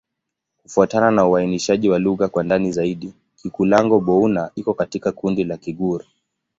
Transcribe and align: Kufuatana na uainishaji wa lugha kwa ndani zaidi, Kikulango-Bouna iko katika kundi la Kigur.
Kufuatana 0.63 1.11
na 1.11 1.27
uainishaji 1.27 1.89
wa 1.89 1.99
lugha 1.99 2.27
kwa 2.27 2.43
ndani 2.43 2.71
zaidi, 2.71 3.13
Kikulango-Bouna 3.35 4.51
iko 4.55 4.73
katika 4.73 5.11
kundi 5.11 5.43
la 5.43 5.57
Kigur. 5.57 6.03